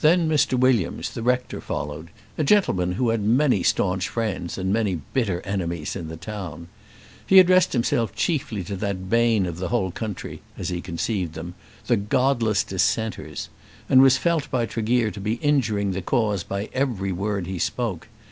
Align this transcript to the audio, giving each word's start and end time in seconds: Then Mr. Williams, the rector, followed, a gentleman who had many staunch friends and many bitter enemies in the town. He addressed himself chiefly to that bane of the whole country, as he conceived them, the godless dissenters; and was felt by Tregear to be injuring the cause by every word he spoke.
Then 0.00 0.28
Mr. 0.28 0.56
Williams, 0.56 1.10
the 1.10 1.24
rector, 1.24 1.60
followed, 1.60 2.10
a 2.38 2.44
gentleman 2.44 2.92
who 2.92 3.08
had 3.08 3.20
many 3.20 3.64
staunch 3.64 4.08
friends 4.08 4.56
and 4.58 4.72
many 4.72 5.00
bitter 5.12 5.40
enemies 5.40 5.96
in 5.96 6.06
the 6.06 6.16
town. 6.16 6.68
He 7.26 7.40
addressed 7.40 7.72
himself 7.72 8.14
chiefly 8.14 8.62
to 8.62 8.76
that 8.76 9.10
bane 9.10 9.44
of 9.44 9.58
the 9.58 9.70
whole 9.70 9.90
country, 9.90 10.40
as 10.56 10.68
he 10.68 10.80
conceived 10.80 11.32
them, 11.32 11.54
the 11.88 11.96
godless 11.96 12.62
dissenters; 12.62 13.48
and 13.88 14.00
was 14.00 14.16
felt 14.18 14.48
by 14.52 14.66
Tregear 14.66 15.10
to 15.10 15.20
be 15.20 15.32
injuring 15.42 15.90
the 15.90 16.00
cause 16.00 16.44
by 16.44 16.68
every 16.72 17.10
word 17.10 17.48
he 17.48 17.58
spoke. 17.58 18.06